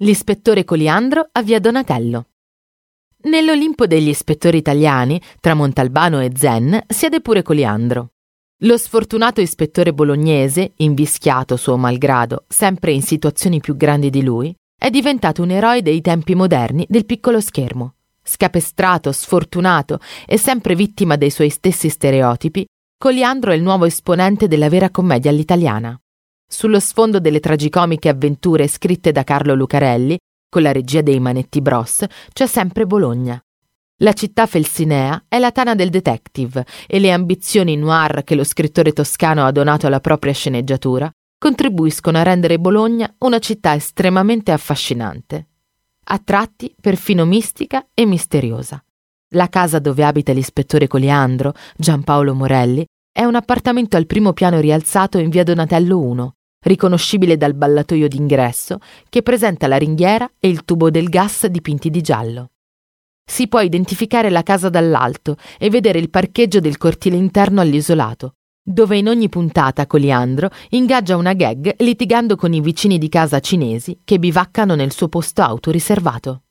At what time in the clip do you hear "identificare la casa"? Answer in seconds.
63.60-64.68